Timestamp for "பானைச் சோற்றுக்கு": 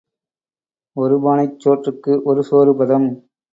1.23-2.13